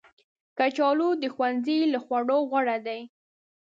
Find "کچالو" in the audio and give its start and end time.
0.57-1.09